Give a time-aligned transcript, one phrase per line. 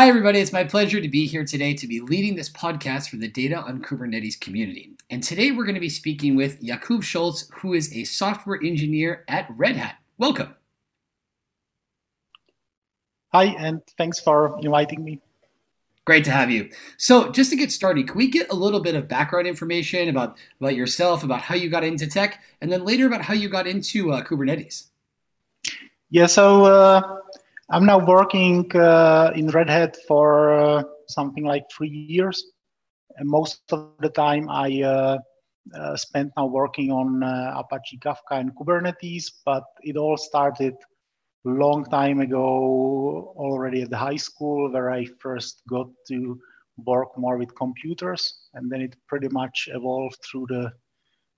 [0.00, 0.38] Hi, everybody.
[0.38, 3.58] It's my pleasure to be here today to be leading this podcast for the Data
[3.58, 4.92] on Kubernetes community.
[5.10, 9.26] And today we're going to be speaking with Jakub Scholz, who is a software engineer
[9.28, 9.96] at Red Hat.
[10.16, 10.54] Welcome.
[13.34, 15.20] Hi, and thanks for inviting me.
[16.06, 16.70] Great to have you.
[16.96, 20.38] So, just to get started, can we get a little bit of background information about,
[20.62, 23.66] about yourself, about how you got into tech, and then later about how you got
[23.66, 24.86] into uh, Kubernetes?
[26.08, 27.19] Yeah, so uh,
[27.72, 32.44] I'm now working uh, in Red Hat for uh, something like three years.
[33.16, 35.18] And most of the time I uh,
[35.78, 40.74] uh spent now working on uh, Apache Kafka and Kubernetes, but it all started
[41.44, 46.40] long time ago already at the high school where I first got to
[46.76, 48.48] work more with computers.
[48.54, 50.72] And then it pretty much evolved through the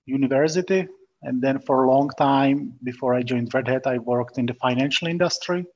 [0.06, 0.86] university.
[1.22, 4.54] And then for a long time before I joined Red Hat, I worked in the
[4.54, 5.66] financial industry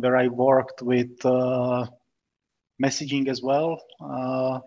[0.00, 1.86] where I worked with uh,
[2.82, 3.82] messaging as well.
[4.00, 4.60] Uh,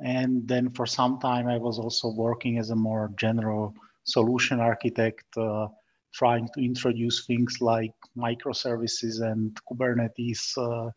[0.00, 3.74] and then for some time, I was also working as a more general
[4.04, 5.68] solution architect, uh,
[6.12, 10.90] trying to introduce things like microservices and Kubernetes uh,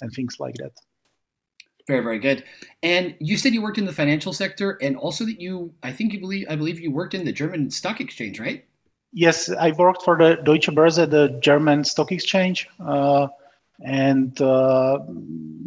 [0.00, 0.72] and things like that.
[1.86, 2.44] Very, very good.
[2.82, 6.12] And you said you worked in the financial sector, and also that you, I think
[6.12, 8.64] you believe, I believe you worked in the German stock exchange, right?
[9.12, 13.26] Yes, I worked for the Deutsche Börse, the German stock exchange, uh,
[13.84, 14.98] and uh,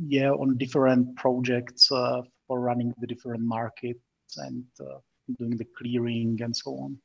[0.07, 3.99] yeah, on different projects uh, for running the different markets
[4.37, 4.97] and uh,
[5.39, 6.97] doing the clearing and so on.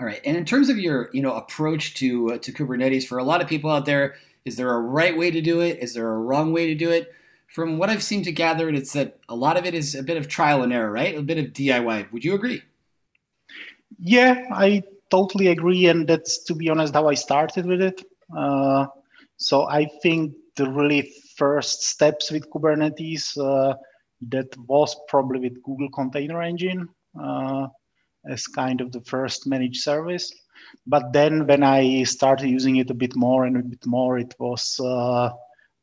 [0.00, 3.18] All right, and in terms of your you know approach to uh, to Kubernetes, for
[3.18, 5.78] a lot of people out there, is there a right way to do it?
[5.80, 7.12] Is there a wrong way to do it?
[7.48, 10.18] From what I've seen to gather, it's that a lot of it is a bit
[10.18, 11.16] of trial and error, right?
[11.16, 12.12] A bit of DIY.
[12.12, 12.62] Would you agree?
[13.98, 18.04] Yeah, I totally agree, and that's to be honest how I started with it.
[18.36, 18.86] Uh,
[19.38, 23.74] so I think the really first steps with Kubernetes uh,
[24.28, 26.88] that was probably with Google Container Engine
[27.20, 27.68] uh,
[28.28, 30.32] as kind of the first managed service.
[30.86, 34.34] But then when I started using it a bit more and a bit more, it
[34.40, 35.30] was uh,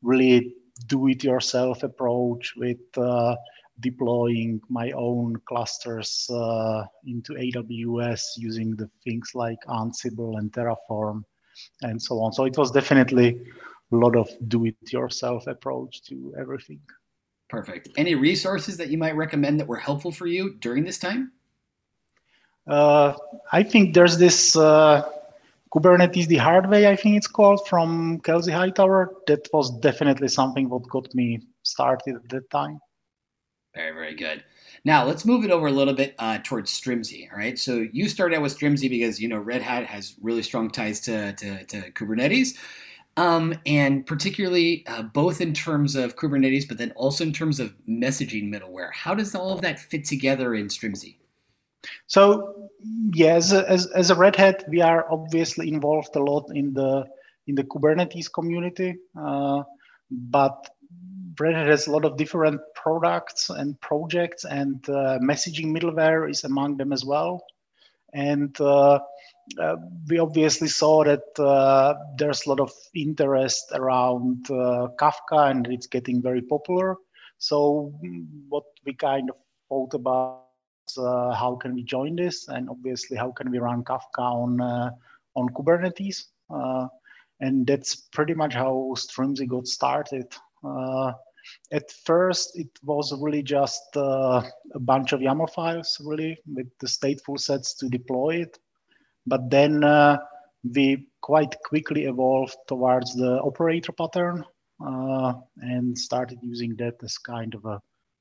[0.02, 0.54] really
[0.86, 3.36] do-it-yourself approach with uh,
[3.80, 11.24] deploying my own clusters uh, into AWS using the things like Ansible and Terraform
[11.82, 12.32] and so on.
[12.32, 13.40] So it was definitely
[13.92, 16.80] a lot of do-it-yourself approach to everything.
[17.48, 17.88] Perfect.
[17.96, 21.32] Any resources that you might recommend that were helpful for you during this time?
[22.66, 23.14] Uh,
[23.52, 25.08] I think there's this uh,
[25.72, 29.12] Kubernetes the hard way, I think it's called, from Kelsey Hightower.
[29.28, 32.80] That was definitely something what got me started at that time.
[33.74, 34.42] Very, very good.
[34.86, 37.28] Now let's move it over a little bit uh, towards Strimzi.
[37.32, 37.58] All right.
[37.58, 41.00] So you started out with Strimzi because you know Red Hat has really strong ties
[41.00, 42.56] to to, to Kubernetes,
[43.16, 47.74] um, and particularly uh, both in terms of Kubernetes, but then also in terms of
[47.88, 48.92] messaging middleware.
[48.92, 51.16] How does all of that fit together in Strimzi?
[52.06, 52.70] So
[53.12, 57.06] yes, as, as a Red Hat, we are obviously involved a lot in the
[57.48, 59.64] in the Kubernetes community, uh,
[60.12, 60.70] but
[61.38, 66.44] Red Hat has a lot of different products and projects, and uh, messaging middleware is
[66.44, 67.44] among them as well.
[68.12, 69.00] And uh,
[69.60, 69.76] uh,
[70.08, 75.86] we obviously saw that uh, there's a lot of interest around uh, Kafka, and it's
[75.86, 76.96] getting very popular.
[77.38, 77.92] So,
[78.48, 79.36] what we kind of
[79.68, 80.44] thought about
[80.96, 84.60] uh, how can we join this, and obviously how can we run Kafka on
[85.34, 86.24] on Kubernetes.
[87.40, 90.34] and that's pretty much how Strimzi got started.
[90.64, 91.12] Uh,
[91.72, 94.42] at first, it was really just uh,
[94.74, 98.58] a bunch of YAML files, really, with the stateful sets to deploy it.
[99.26, 100.18] But then uh,
[100.62, 104.44] we quite quickly evolved towards the operator pattern
[104.84, 107.80] uh, and started using that as kind of a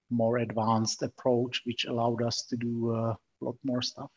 [0.10, 4.10] more advanced approach, which allowed us to do uh, a lot more stuff.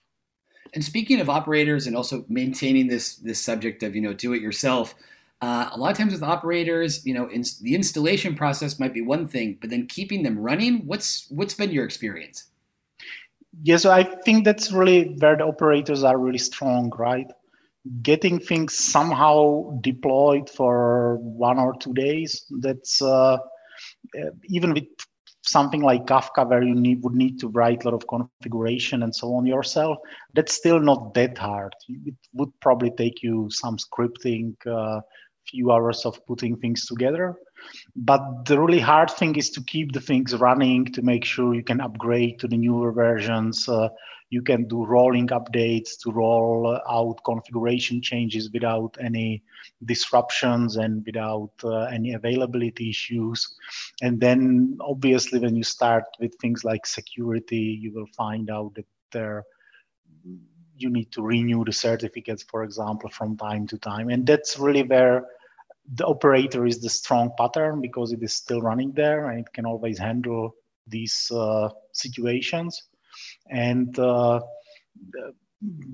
[0.74, 4.42] And speaking of operators and also maintaining this this subject of you know do it
[4.42, 4.94] yourself,
[5.40, 9.00] uh, a lot of times with operators, you know, in, the installation process might be
[9.00, 12.46] one thing, but then keeping them running, what's what's been your experience?
[13.62, 17.26] Yeah, so I think that's really where the operators are really strong, right?
[18.02, 22.44] Getting things somehow deployed for one or two days.
[22.60, 23.38] That's uh,
[24.44, 24.84] even with
[25.42, 29.14] something like Kafka, where you need, would need to write a lot of configuration and
[29.14, 29.98] so on yourself.
[30.34, 31.72] That's still not that hard.
[31.88, 34.54] It would probably take you some scripting.
[34.66, 35.00] Uh,
[35.50, 37.36] few hours of putting things together.
[37.96, 41.64] But the really hard thing is to keep the things running to make sure you
[41.64, 43.68] can upgrade to the newer versions.
[43.68, 43.88] Uh,
[44.30, 49.42] you can do rolling updates to roll out configuration changes without any
[49.86, 53.56] disruptions and without uh, any availability issues.
[54.02, 58.86] And then obviously when you start with things like security, you will find out that
[59.12, 59.44] there
[60.76, 64.10] you need to renew the certificates, for example, from time to time.
[64.10, 65.26] And that's really where
[65.94, 69.64] the operator is the strong pattern because it is still running there and it can
[69.64, 70.54] always handle
[70.86, 72.82] these uh, situations.
[73.50, 74.40] And uh,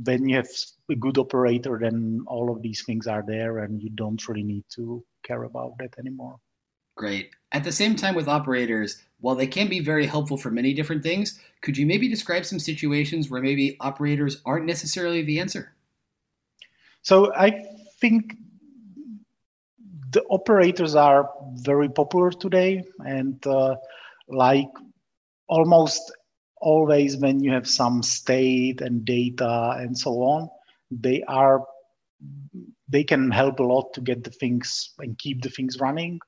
[0.05, 0.49] when you have
[0.91, 4.65] a good operator, then all of these things are there and you don't really need
[4.75, 6.37] to care about that anymore.
[6.97, 7.31] Great.
[7.51, 11.03] At the same time, with operators, while they can be very helpful for many different
[11.03, 15.75] things, could you maybe describe some situations where maybe operators aren't necessarily the answer?
[17.03, 17.65] So I
[18.01, 18.37] think
[20.15, 23.77] the operators are very popular today, and uh,
[24.29, 24.71] like
[25.49, 26.13] almost
[26.57, 30.49] always when you have some state and data and so on,
[30.91, 31.65] they are
[32.89, 36.21] they can help a lot to get the things and keep the things running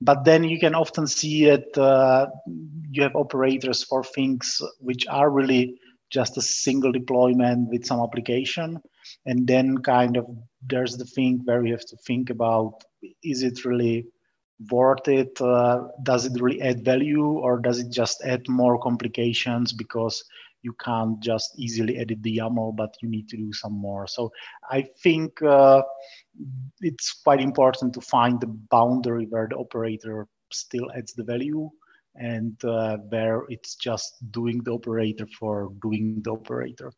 [0.00, 2.26] but then you can often see that uh,
[2.90, 5.78] you have operators for things which are really
[6.10, 8.80] just a single deployment with some application.
[9.26, 10.26] And then kind of
[10.66, 12.84] there's the thing where you have to think about
[13.22, 14.06] is it really
[14.70, 15.40] worth it?
[15.40, 20.24] Uh, does it really add value or does it just add more complications because
[20.62, 24.06] you can't just easily edit the YAML, but you need to do some more.
[24.08, 24.32] So
[24.68, 25.82] I think uh,
[26.80, 31.70] it's quite important to find the boundary where the operator still adds the value
[32.16, 36.90] and uh, where it's just doing the operator for doing the operator.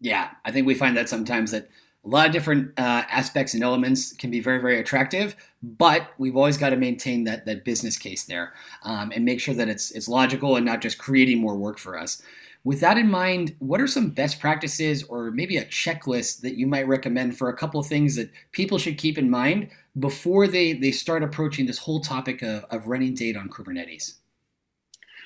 [0.00, 1.68] Yeah, I think we find that sometimes that
[2.04, 6.36] a lot of different uh, aspects and elements can be very, very attractive, but we've
[6.36, 9.90] always got to maintain that that business case there um, and make sure that it's
[9.90, 12.22] it's logical and not just creating more work for us.
[12.64, 16.66] With that in mind, what are some best practices or maybe a checklist that you
[16.66, 20.72] might recommend for a couple of things that people should keep in mind before they,
[20.72, 24.14] they start approaching this whole topic of, of running data on Kubernetes?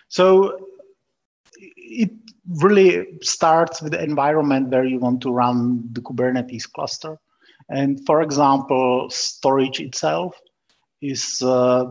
[0.08, 0.68] So
[1.58, 2.10] it
[2.48, 7.18] really starts with the environment where you want to run the Kubernetes cluster.
[7.68, 10.38] And for example, storage itself
[11.00, 11.84] is uh,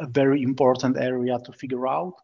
[0.00, 2.14] a very important area to figure out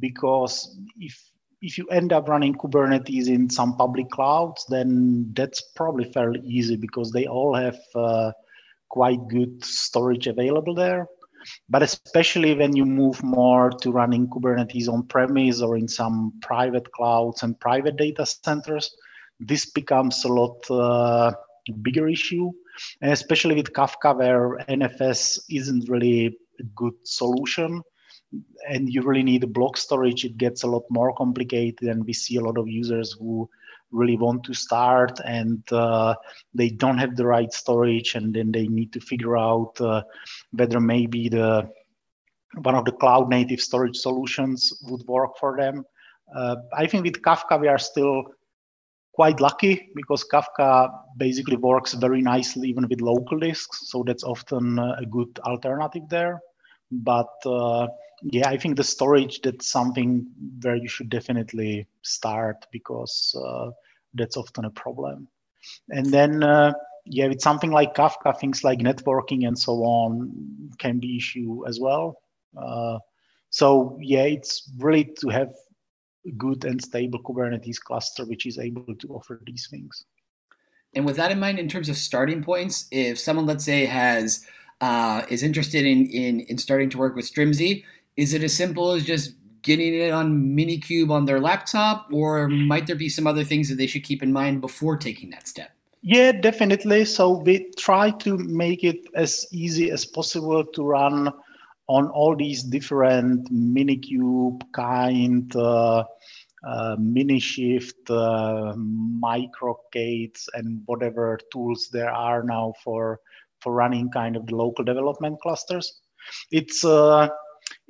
[0.00, 1.18] because if
[1.60, 6.74] if you end up running Kubernetes in some public clouds, then that's probably fairly easy
[6.74, 8.32] because they all have uh,
[8.88, 11.06] quite good storage available there.
[11.68, 16.90] But especially when you move more to running Kubernetes on premise or in some private
[16.92, 18.94] clouds and private data centers,
[19.40, 21.32] this becomes a lot uh,
[21.82, 22.50] bigger issue.
[23.00, 27.82] And especially with Kafka, where NFS isn't really a good solution
[28.68, 31.88] and you really need block storage, it gets a lot more complicated.
[31.88, 33.48] And we see a lot of users who
[33.92, 36.14] really want to start and uh,
[36.54, 40.02] they don't have the right storage, and then they need to figure out uh,
[40.52, 41.68] whether maybe the
[42.62, 45.84] one of the cloud native storage solutions would work for them.
[46.34, 48.24] Uh, I think with Kafka we are still
[49.14, 54.78] quite lucky because Kafka basically works very nicely even with local disks, so that's often
[54.78, 56.40] a good alternative there.
[56.90, 57.86] But uh,
[58.22, 60.26] yeah, I think the storage that's something
[60.60, 63.70] where you should definitely start because uh,
[64.14, 65.28] that's often a problem.
[65.90, 66.72] And then uh,
[67.04, 71.80] yeah, with something like Kafka, things like networking and so on can be issue as
[71.80, 72.18] well.
[72.56, 72.98] Uh,
[73.50, 75.52] so yeah, it's really to have
[76.26, 80.04] a good and stable Kubernetes cluster which is able to offer these things.
[80.94, 84.46] And with that in mind, in terms of starting points, if someone let's say has
[84.80, 87.84] uh, is interested in, in in starting to work with Strimzi,
[88.16, 92.86] is it as simple as just getting it on Minikube on their laptop, or might
[92.86, 95.70] there be some other things that they should keep in mind before taking that step?
[96.02, 97.04] Yeah, definitely.
[97.04, 101.32] So we try to make it as easy as possible to run
[101.86, 106.04] on all these different Minikube kind, uh,
[106.66, 113.20] uh, Minishift, uh, MicroK8s, and whatever tools there are now for
[113.60, 116.00] for running kind of the local development clusters.
[116.50, 117.28] It's uh,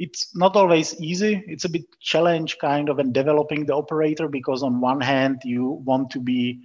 [0.03, 1.45] it's not always easy.
[1.47, 5.81] It's a bit challenge kind of in developing the operator because on one hand you
[5.85, 6.59] want to be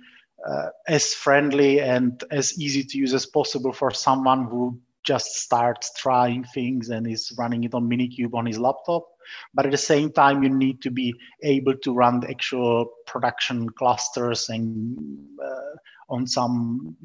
[0.44, 5.94] uh, as friendly and as easy to use as possible for someone who just starts
[5.94, 9.06] trying things and is running it on Minikube on his laptop.
[9.54, 11.14] But at the same time, you need to be
[11.44, 14.98] able to run the actual production clusters and
[15.40, 15.76] uh,
[16.10, 16.96] on some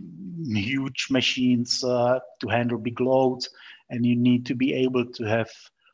[0.46, 3.50] huge machines uh, to handle big loads
[3.90, 5.50] and you need to be able to have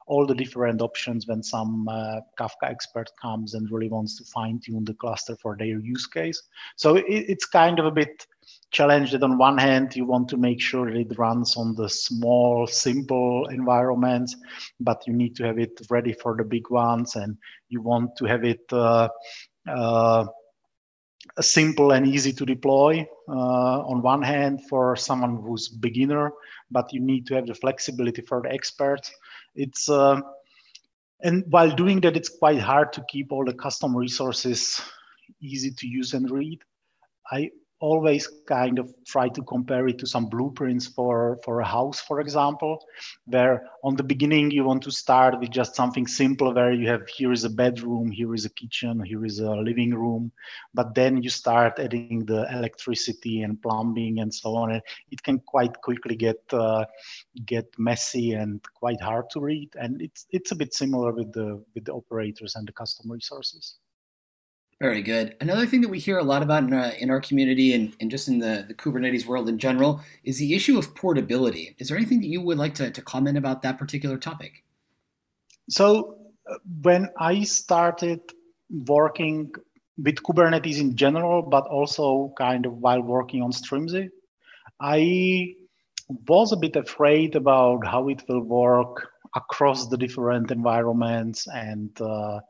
[0.09, 4.59] all the different options when some uh, Kafka expert comes and really wants to fine
[4.65, 6.43] tune the cluster for their use case.
[6.77, 8.27] So it, it's kind of a bit
[8.71, 11.89] challenge that on one hand you want to make sure that it runs on the
[11.89, 14.37] small simple environments
[14.81, 17.37] but you need to have it ready for the big ones and
[17.69, 19.09] you want to have it uh,
[19.69, 20.25] uh,
[21.41, 26.33] simple and easy to deploy uh, on one hand for someone who's beginner
[26.71, 29.13] but you need to have the flexibility for the experts
[29.59, 30.21] it's uh,
[31.21, 34.81] and while doing that it's quite hard to keep all the custom resources
[35.43, 36.61] easy to use and read.
[37.31, 37.51] I
[37.81, 42.21] always kind of try to compare it to some blueprints for for a house for
[42.21, 42.85] example
[43.27, 47.07] where on the beginning you want to start with just something simple where you have
[47.09, 50.33] here is a bedroom here is a kitchen here is a living room
[50.75, 54.83] but then you start adding the electricity and plumbing and so on and
[55.13, 56.85] it can quite quickly get uh,
[57.47, 61.63] get messy and quite hard to read and it's it's a bit similar with the
[61.75, 63.77] with the operators and the custom resources
[64.81, 65.35] very good.
[65.41, 68.11] Another thing that we hear a lot about in, uh, in our community and, and
[68.11, 71.75] just in the, the Kubernetes world in general is the issue of portability.
[71.79, 74.65] Is there anything that you would like to, to comment about that particular topic?
[75.69, 76.19] So,
[76.49, 78.21] uh, when I started
[78.71, 79.53] working
[79.99, 84.11] with Kubernetes in general, but also kind of while working on Strimzi,
[84.81, 85.55] I
[86.29, 92.41] was a bit afraid about how it will work across the different environments and uh,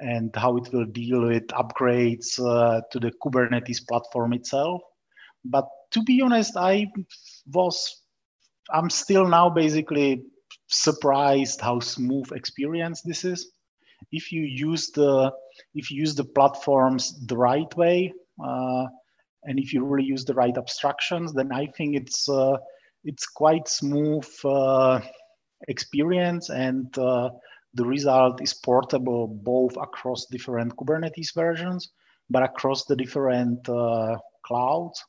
[0.00, 4.82] and how it will deal with upgrades uh, to the Kubernetes platform itself.
[5.44, 6.86] But to be honest, I
[7.52, 8.02] was
[8.72, 10.22] I'm still now basically
[10.68, 13.52] surprised how smooth experience this is.
[14.12, 15.32] If you use the
[15.74, 18.12] if you use the platforms the right way,
[18.44, 18.86] uh,
[19.44, 22.56] and if you really use the right abstractions, then I think it's uh,
[23.04, 25.00] it's quite smooth uh,
[25.68, 27.30] experience and uh,
[27.74, 31.90] the result is portable both across different Kubernetes versions,
[32.30, 35.04] but across the different uh, clouds.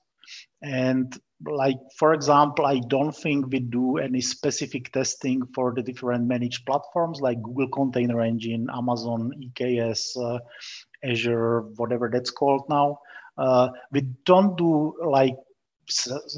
[0.61, 6.27] And like, for example, I don't think we do any specific testing for the different
[6.27, 10.39] managed platforms like Google Container Engine, Amazon, EKS, uh,
[11.03, 12.99] Azure, whatever that's called now.
[13.37, 15.35] Uh, we don't do like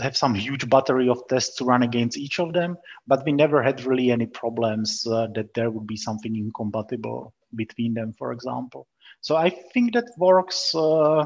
[0.02, 2.78] have some huge battery of tests to run against each of them,
[3.08, 7.94] but we never had really any problems uh, that there would be something incompatible between
[7.94, 8.88] them, for example.
[9.22, 11.26] So I think that works uh,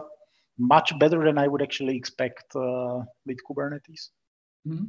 [0.58, 4.10] much better than I would actually expect uh, with Kubernetes.
[4.68, 4.86] Mm-hmm.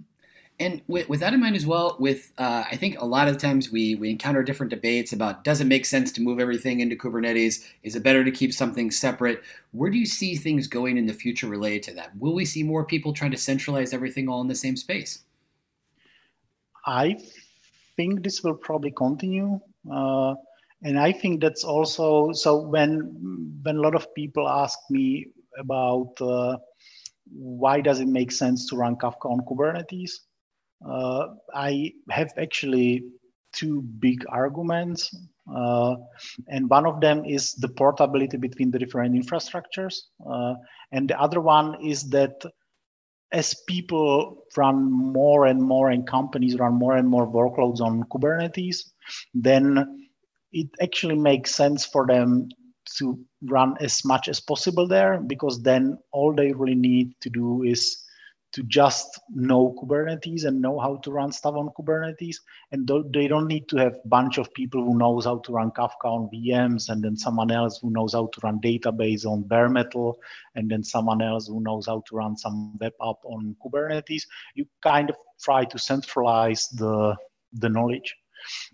[0.61, 3.39] And with, with, that in mind as well, with uh, I think a lot of
[3.39, 6.95] times we we encounter different debates about does it make sense to move everything into
[6.95, 7.65] Kubernetes?
[7.83, 9.43] Is it better to keep something separate?
[9.73, 12.17] Where do you see things going in the future related to that?
[12.19, 15.25] Will we see more people trying to centralize everything all in the same space?
[16.87, 17.19] I
[17.97, 19.59] think this will probably continue,
[19.91, 20.35] uh,
[20.85, 22.59] and I think that's also so.
[22.59, 25.27] When when a lot of people ask me
[25.59, 26.59] about uh,
[27.33, 30.13] why does it make sense to run Kafka on Kubernetes,
[30.87, 33.05] uh, I have actually
[33.53, 35.15] two big arguments.
[35.55, 35.97] Uh,
[36.49, 39.95] and one of them is the portability between the different infrastructures.
[40.29, 40.55] Uh,
[40.93, 42.43] and the other one is that
[43.33, 48.77] as people run more and more and companies run more and more workloads on Kubernetes,
[49.35, 50.09] then
[50.53, 52.49] it actually makes sense for them
[52.97, 57.63] to run as much as possible there because then all they really need to do
[57.65, 58.04] is
[58.55, 62.37] to just know Kubernetes and know how to run stuff on Kubernetes.
[62.71, 65.73] And they don't need to have a bunch of people who knows how to run
[65.73, 69.69] Kafka on VMs and then someone else who knows how to run database on bare
[69.69, 70.21] metal
[70.55, 74.23] and then someone else who knows how to run some web app on Kubernetes.
[74.55, 77.17] You kind of try to centralize the,
[77.55, 78.15] the knowledge.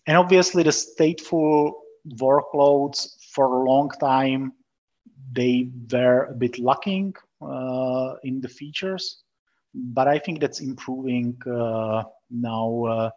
[0.06, 1.72] And obviously the stateful
[2.16, 4.52] workloads for a long time,
[5.32, 9.22] they were a bit lacking uh, in the features
[9.74, 13.10] but I think that's improving uh, now uh,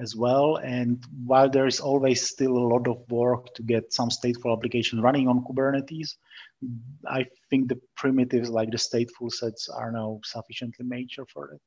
[0.00, 0.56] as well.
[0.56, 5.00] And while there is always still a lot of work to get some stateful application
[5.00, 6.16] running on Kubernetes,
[7.06, 11.60] I think the primitives like the stateful sets are now sufficiently mature for it.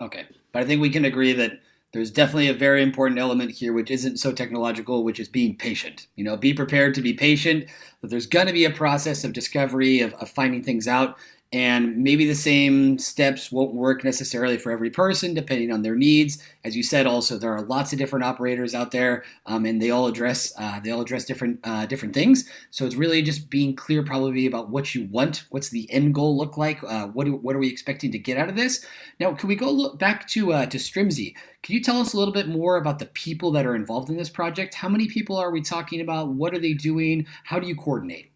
[0.00, 1.60] Okay, but I think we can agree that
[1.92, 6.06] there's definitely a very important element here which isn't so technological which is being patient
[6.14, 7.66] you know be prepared to be patient
[8.00, 11.16] that there's going to be a process of discovery of, of, finding things out
[11.52, 16.40] and maybe the same steps won't work necessarily for every person depending on their needs.
[16.64, 19.90] As you said, also there are lots of different operators out there, um, and they
[19.90, 22.48] all address uh, they all address different uh, different things.
[22.70, 25.44] So it's really just being clear, probably about what you want.
[25.50, 26.84] What's the end goal look like?
[26.84, 28.86] Uh, what do, what are we expecting to get out of this?
[29.18, 31.34] Now, can we go look back to uh, to Strimzi?
[31.62, 34.16] Can you tell us a little bit more about the people that are involved in
[34.16, 34.74] this project?
[34.74, 36.28] How many people are we talking about?
[36.28, 37.26] What are they doing?
[37.44, 38.30] How do you coordinate?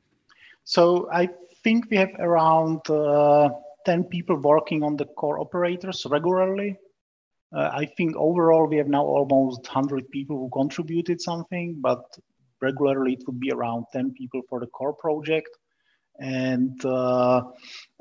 [0.64, 1.28] So I
[1.64, 3.48] think we have around uh,
[3.86, 6.76] 10 people working on the core operators regularly.
[7.54, 12.02] Uh, I think overall we have now almost 100 people who contributed something, but
[12.60, 15.50] regularly it would be around 10 people for the core project.
[16.20, 17.42] And uh,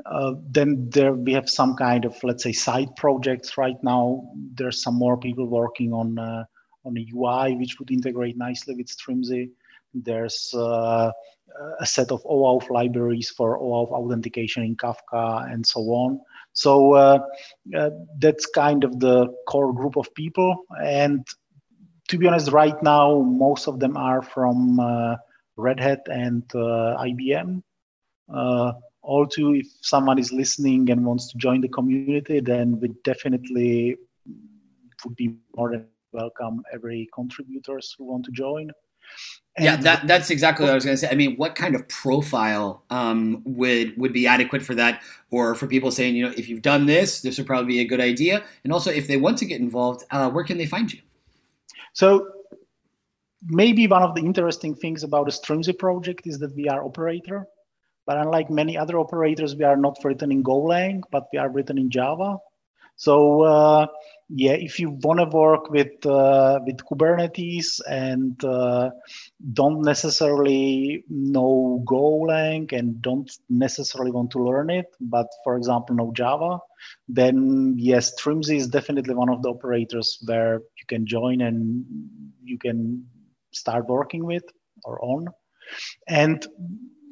[0.06, 4.30] uh, then there we have some kind of, let's say, side projects right now.
[4.54, 6.44] There's some more people working on uh,
[6.86, 9.50] on a UI which would integrate nicely with Strimzi
[9.94, 11.12] There's uh,
[11.80, 16.20] a set of OAuth libraries for OAuth authentication in Kafka and so on.
[16.54, 17.20] So uh,
[17.76, 20.66] uh, that's kind of the core group of people.
[20.84, 21.26] And
[22.10, 25.16] to be honest, right now, most of them are from uh,
[25.58, 27.62] Red Hat and uh, IBM.
[28.34, 32.90] Uh, all too, if someone is listening and wants to join the community, then we
[33.04, 33.98] definitely
[35.04, 38.72] would be more than welcome every contributors who want to join.
[39.56, 41.10] And yeah, that, that's exactly what I was going to say.
[41.10, 45.68] I mean, what kind of profile um, would would be adequate for that, or for
[45.68, 48.44] people saying, you know, if you've done this, this would probably be a good idea.
[48.64, 51.02] And also, if they want to get involved, uh, where can they find you?
[51.94, 52.28] So,
[53.46, 57.46] maybe one of the interesting things about the Strimzi project is that we are operator,
[58.08, 61.78] but unlike many other operators, we are not written in Golang, but we are written
[61.78, 62.40] in Java.
[62.96, 63.88] So uh,
[64.36, 68.90] yeah, if you want to work with uh, with Kubernetes and uh,
[69.54, 76.12] don't necessarily know Golang and don't necessarily want to learn it, but for example know
[76.16, 76.58] Java,
[77.08, 81.86] then yes, Strimzi is definitely one of the operators where you can join and
[82.44, 83.06] you can
[83.52, 84.44] start working with
[84.84, 85.28] or on.
[86.08, 86.44] And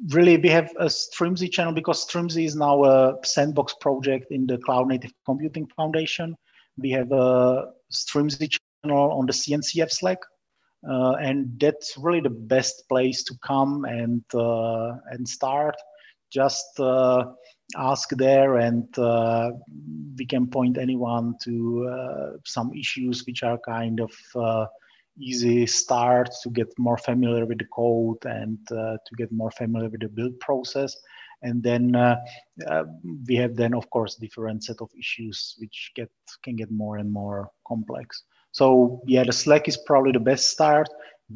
[0.08, 4.58] really we have a Strimzi channel because Strimzi is now a sandbox project in the
[4.58, 6.36] Cloud Native Computing Foundation.
[6.78, 10.18] We have a Strimzi channel on the CNCF Slack,
[10.88, 15.76] uh, and that's really the best place to come and uh, and start.
[16.32, 17.24] Just uh,
[17.76, 19.50] ask there, and uh,
[20.16, 24.66] we can point anyone to uh, some issues which are kind of uh,
[25.18, 29.88] easy start to get more familiar with the code and uh, to get more familiar
[29.90, 30.96] with the build process
[31.42, 32.16] and then uh,
[32.66, 32.84] uh,
[33.26, 36.10] we have then of course different set of issues which get
[36.42, 38.24] can get more and more complex.
[38.52, 40.88] So yeah the slack is probably the best start.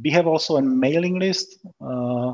[0.03, 2.33] We have also a mailing list uh,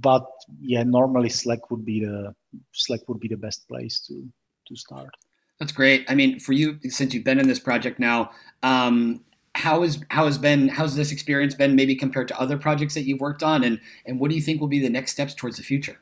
[0.00, 0.26] but
[0.60, 2.34] yeah normally slack would be the
[2.72, 4.28] slack would be the best place to
[4.68, 5.10] to start.
[5.58, 6.04] That's great.
[6.10, 8.30] I mean, for you, since you've been in this project now,
[8.62, 12.92] um, how is how has been how's this experience been maybe compared to other projects
[12.92, 13.64] that you've worked on?
[13.64, 15.98] And and what do you think will be the next steps towards the future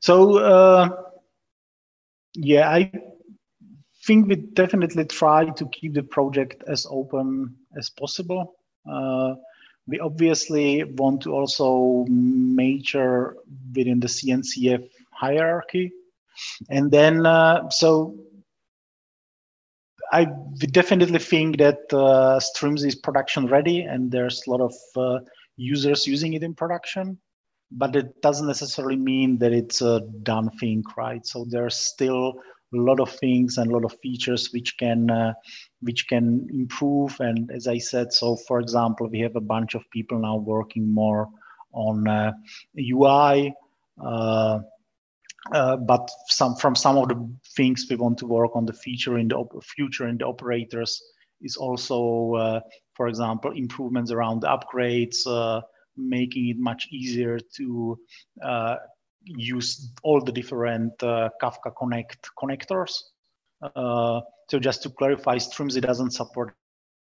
[0.00, 0.88] so uh,
[2.34, 2.90] yeah i
[4.04, 8.56] think we definitely try to keep the project as open as possible.
[8.90, 9.34] Uh,
[9.86, 13.36] we obviously want to also major
[13.74, 15.92] within the cncf hierarchy.
[16.68, 18.16] And then uh, so
[20.12, 20.26] I
[20.58, 25.20] definitely think that uh, Strimzi is production ready and there's a lot of uh,
[25.56, 27.18] users using it in production,
[27.70, 31.24] but it doesn't necessarily mean that it's a done thing, right?
[31.26, 32.34] So there's still
[32.72, 35.34] a lot of things and a lot of features which can uh,
[35.80, 37.16] which can improve.
[37.20, 40.92] And as I said, so for example, we have a bunch of people now working
[40.92, 41.28] more
[41.72, 42.34] on
[42.76, 43.52] UI.
[44.00, 44.60] Uh, uh,
[45.52, 49.18] uh, but some from some of the things we want to work on the feature
[49.18, 51.02] in the op- future in the operators
[51.40, 52.60] is also, uh,
[52.94, 55.60] for example, improvements around upgrades, uh,
[56.08, 57.98] making it much easier to
[58.42, 58.76] uh,
[59.24, 62.92] use all the different uh, Kafka Connect connectors.
[63.74, 66.54] so just to clarify, Strimzi doesn't support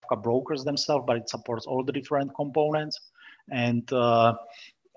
[0.03, 2.99] Kafka brokers themselves, but it supports all the different components.
[3.51, 3.91] And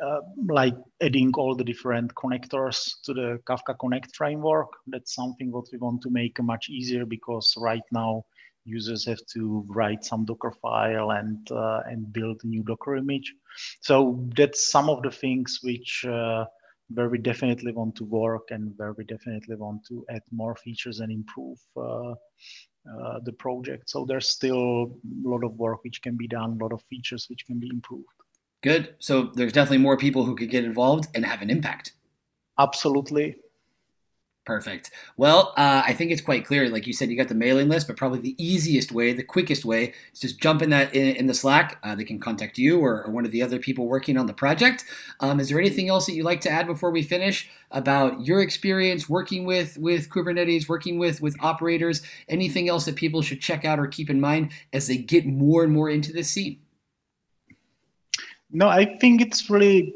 [0.00, 4.68] uh, like adding all the different connectors to the Kafka Connect framework.
[4.86, 8.24] That's something what we want to make much easier because right now
[8.68, 13.34] users have to write some Docker file and uh, and build a new Docker image.
[13.80, 16.44] So that's some of the things which uh,
[16.94, 21.00] where we definitely want to work and where we definitely want to add more features
[21.00, 23.90] and improve uh, uh, the project.
[23.90, 27.26] So there's still a lot of work which can be done, a lot of features
[27.28, 28.06] which can be improved.
[28.62, 28.94] Good.
[28.98, 31.92] So there's definitely more people who could get involved and have an impact.
[32.58, 33.36] Absolutely.
[34.48, 34.90] Perfect.
[35.18, 36.70] Well, uh, I think it's quite clear.
[36.70, 39.62] Like you said, you got the mailing list, but probably the easiest way, the quickest
[39.66, 41.78] way, is just jump in that in, in the Slack.
[41.82, 44.32] Uh, they can contact you or, or, one of the other people working on the
[44.32, 44.86] project.
[45.20, 48.40] Um, is there anything else that you'd like to add before we finish about your
[48.40, 52.00] experience working with with Kubernetes, working with with operators?
[52.26, 55.62] Anything else that people should check out or keep in mind as they get more
[55.62, 56.58] and more into this scene?
[58.50, 59.94] No, I think it's really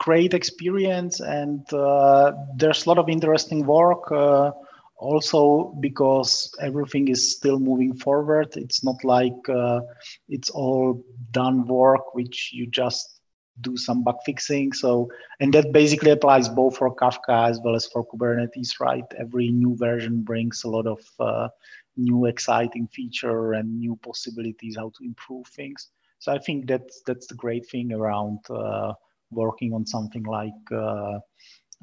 [0.00, 4.50] great experience and uh, there's a lot of interesting work uh,
[4.96, 8.48] also because everything is still moving forward.
[8.56, 9.80] It's not like uh,
[10.28, 13.20] it's all done work which you just
[13.60, 14.72] do some bug fixing.
[14.72, 15.08] So
[15.40, 19.04] and that basically applies both for kafka as well as for kubernetes right?
[19.18, 21.48] Every new version brings a lot of uh,
[21.96, 25.88] new exciting feature and new possibilities how to improve things.
[26.18, 28.92] So i think that's that's the great thing around uh,
[29.30, 31.18] working on something like uh,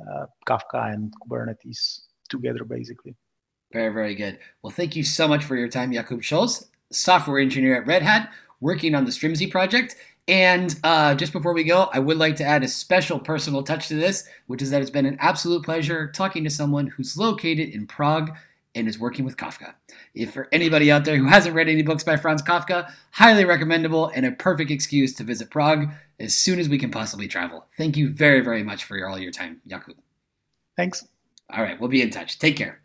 [0.01, 3.15] uh, Kafka and Kubernetes together, basically.
[3.73, 4.39] Very, very good.
[4.61, 8.31] Well, thank you so much for your time, Jakub Scholz, software engineer at Red Hat,
[8.61, 9.95] working on the Strimzi project.
[10.27, 13.87] And uh, just before we go, I would like to add a special personal touch
[13.87, 17.69] to this, which is that it's been an absolute pleasure talking to someone who's located
[17.69, 18.35] in Prague
[18.75, 19.73] and is working with Kafka.
[20.13, 24.11] If for anybody out there who hasn't read any books by Franz Kafka, highly recommendable
[24.13, 27.65] and a perfect excuse to visit Prague as soon as we can possibly travel.
[27.77, 29.95] Thank you very, very much for all your time, Jakub.
[30.75, 31.07] Thanks.
[31.49, 32.39] All right, we'll be in touch.
[32.39, 32.81] Take care.